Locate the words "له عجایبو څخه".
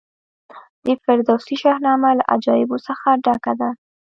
2.19-3.07